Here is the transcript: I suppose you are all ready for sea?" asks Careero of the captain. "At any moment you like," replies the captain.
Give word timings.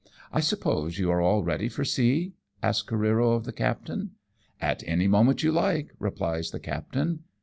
I 0.33 0.39
suppose 0.39 0.97
you 0.97 1.11
are 1.11 1.21
all 1.21 1.43
ready 1.43 1.69
for 1.69 1.85
sea?" 1.85 2.33
asks 2.63 2.89
Careero 2.89 3.35
of 3.35 3.43
the 3.45 3.51
captain. 3.53 4.13
"At 4.59 4.81
any 4.87 5.07
moment 5.07 5.43
you 5.43 5.51
like," 5.51 5.93
replies 5.99 6.49
the 6.49 6.59
captain. 6.59 7.19